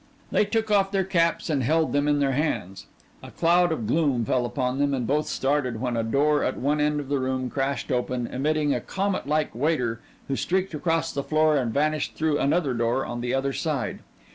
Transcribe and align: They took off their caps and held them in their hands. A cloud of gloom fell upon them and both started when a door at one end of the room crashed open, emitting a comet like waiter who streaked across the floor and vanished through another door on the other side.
They 0.31 0.45
took 0.45 0.71
off 0.71 0.89
their 0.89 1.03
caps 1.03 1.47
and 1.47 1.61
held 1.61 1.93
them 1.93 2.07
in 2.07 2.17
their 2.17 2.31
hands. 2.31 2.87
A 3.21 3.29
cloud 3.29 3.71
of 3.71 3.85
gloom 3.85 4.25
fell 4.25 4.47
upon 4.47 4.79
them 4.79 4.95
and 4.95 5.05
both 5.05 5.27
started 5.27 5.79
when 5.79 5.95
a 5.95 6.01
door 6.01 6.43
at 6.43 6.57
one 6.57 6.81
end 6.81 6.99
of 6.99 7.07
the 7.07 7.19
room 7.19 7.51
crashed 7.51 7.91
open, 7.91 8.25
emitting 8.25 8.73
a 8.73 8.81
comet 8.81 9.27
like 9.27 9.53
waiter 9.53 10.01
who 10.27 10.35
streaked 10.35 10.73
across 10.73 11.11
the 11.11 11.21
floor 11.21 11.55
and 11.55 11.71
vanished 11.71 12.15
through 12.15 12.39
another 12.39 12.73
door 12.73 13.05
on 13.05 13.21
the 13.21 13.35
other 13.35 13.53
side. 13.53 13.99